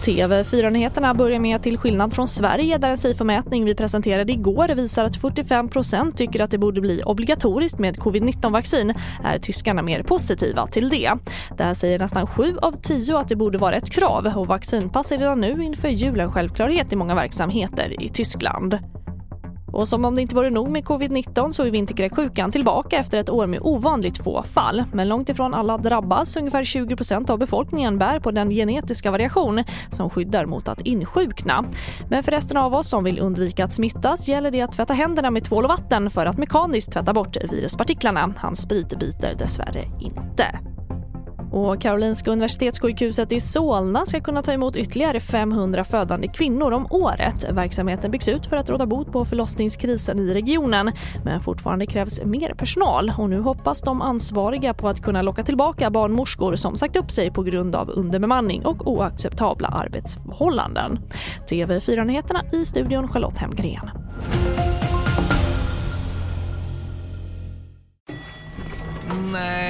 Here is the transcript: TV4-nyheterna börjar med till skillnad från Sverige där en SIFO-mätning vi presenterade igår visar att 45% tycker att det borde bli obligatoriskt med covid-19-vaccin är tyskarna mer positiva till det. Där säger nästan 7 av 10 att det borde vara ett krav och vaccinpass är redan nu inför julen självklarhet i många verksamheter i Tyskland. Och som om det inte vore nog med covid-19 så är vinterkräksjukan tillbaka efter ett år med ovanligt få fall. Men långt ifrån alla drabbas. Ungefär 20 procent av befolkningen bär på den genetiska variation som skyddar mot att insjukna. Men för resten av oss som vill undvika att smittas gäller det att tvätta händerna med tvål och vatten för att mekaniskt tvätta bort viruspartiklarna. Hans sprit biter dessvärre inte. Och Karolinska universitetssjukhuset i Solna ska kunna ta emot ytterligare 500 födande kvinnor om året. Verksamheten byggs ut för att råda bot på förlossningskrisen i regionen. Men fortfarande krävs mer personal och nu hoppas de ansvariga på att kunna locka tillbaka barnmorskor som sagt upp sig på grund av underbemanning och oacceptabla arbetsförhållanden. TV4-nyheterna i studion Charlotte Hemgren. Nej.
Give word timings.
TV4-nyheterna 0.00 1.14
börjar 1.14 1.40
med 1.40 1.62
till 1.62 1.78
skillnad 1.78 2.12
från 2.12 2.28
Sverige 2.28 2.78
där 2.78 2.90
en 2.90 2.96
SIFO-mätning 2.96 3.64
vi 3.64 3.74
presenterade 3.74 4.32
igår 4.32 4.68
visar 4.68 5.04
att 5.04 5.18
45% 5.18 6.12
tycker 6.12 6.40
att 6.40 6.50
det 6.50 6.58
borde 6.58 6.80
bli 6.80 7.02
obligatoriskt 7.02 7.78
med 7.78 7.96
covid-19-vaccin 7.96 8.94
är 9.24 9.38
tyskarna 9.38 9.82
mer 9.82 10.02
positiva 10.02 10.66
till 10.66 10.88
det. 10.88 11.12
Där 11.58 11.74
säger 11.74 11.98
nästan 11.98 12.26
7 12.26 12.56
av 12.62 12.72
10 12.72 13.18
att 13.18 13.28
det 13.28 13.36
borde 13.36 13.58
vara 13.58 13.76
ett 13.76 13.90
krav 13.90 14.32
och 14.36 14.46
vaccinpass 14.46 15.12
är 15.12 15.18
redan 15.18 15.40
nu 15.40 15.64
inför 15.64 15.88
julen 15.88 16.32
självklarhet 16.32 16.92
i 16.92 16.96
många 16.96 17.14
verksamheter 17.14 18.02
i 18.02 18.08
Tyskland. 18.08 18.78
Och 19.72 19.88
som 19.88 20.04
om 20.04 20.14
det 20.14 20.22
inte 20.22 20.34
vore 20.34 20.50
nog 20.50 20.70
med 20.70 20.84
covid-19 20.84 21.52
så 21.52 21.64
är 21.64 21.70
vinterkräksjukan 21.70 22.52
tillbaka 22.52 22.98
efter 22.98 23.18
ett 23.18 23.30
år 23.30 23.46
med 23.46 23.60
ovanligt 23.62 24.18
få 24.18 24.42
fall. 24.42 24.84
Men 24.92 25.08
långt 25.08 25.28
ifrån 25.28 25.54
alla 25.54 25.78
drabbas. 25.78 26.36
Ungefär 26.36 26.64
20 26.64 26.96
procent 26.96 27.30
av 27.30 27.38
befolkningen 27.38 27.98
bär 27.98 28.20
på 28.20 28.30
den 28.30 28.50
genetiska 28.50 29.10
variation 29.10 29.64
som 29.90 30.10
skyddar 30.10 30.46
mot 30.46 30.68
att 30.68 30.80
insjukna. 30.80 31.64
Men 32.08 32.22
för 32.22 32.32
resten 32.32 32.56
av 32.56 32.74
oss 32.74 32.88
som 32.88 33.04
vill 33.04 33.18
undvika 33.18 33.64
att 33.64 33.72
smittas 33.72 34.28
gäller 34.28 34.50
det 34.50 34.60
att 34.60 34.72
tvätta 34.72 34.94
händerna 34.94 35.30
med 35.30 35.44
tvål 35.44 35.64
och 35.64 35.70
vatten 35.70 36.10
för 36.10 36.26
att 36.26 36.38
mekaniskt 36.38 36.92
tvätta 36.92 37.12
bort 37.12 37.36
viruspartiklarna. 37.50 38.34
Hans 38.36 38.62
sprit 38.62 38.98
biter 38.98 39.34
dessvärre 39.38 39.84
inte. 40.00 40.69
Och 41.52 41.80
Karolinska 41.80 42.30
universitetssjukhuset 42.30 43.32
i 43.32 43.40
Solna 43.40 44.06
ska 44.06 44.20
kunna 44.20 44.42
ta 44.42 44.52
emot 44.52 44.76
ytterligare 44.76 45.20
500 45.20 45.84
födande 45.84 46.28
kvinnor 46.28 46.72
om 46.72 46.86
året. 46.90 47.50
Verksamheten 47.50 48.10
byggs 48.10 48.28
ut 48.28 48.46
för 48.46 48.56
att 48.56 48.70
råda 48.70 48.86
bot 48.86 49.12
på 49.12 49.24
förlossningskrisen 49.24 50.18
i 50.18 50.34
regionen. 50.34 50.92
Men 51.24 51.40
fortfarande 51.40 51.86
krävs 51.86 52.24
mer 52.24 52.54
personal 52.54 53.12
och 53.18 53.30
nu 53.30 53.40
hoppas 53.40 53.80
de 53.80 54.02
ansvariga 54.02 54.74
på 54.74 54.88
att 54.88 55.02
kunna 55.02 55.22
locka 55.22 55.42
tillbaka 55.42 55.90
barnmorskor 55.90 56.56
som 56.56 56.76
sagt 56.76 56.96
upp 56.96 57.10
sig 57.10 57.30
på 57.30 57.42
grund 57.42 57.74
av 57.74 57.90
underbemanning 57.90 58.66
och 58.66 58.86
oacceptabla 58.86 59.68
arbetsförhållanden. 59.68 60.98
TV4-nyheterna 61.50 62.44
i 62.52 62.64
studion 62.64 63.08
Charlotte 63.08 63.38
Hemgren. 63.38 63.90
Nej. 69.32 69.69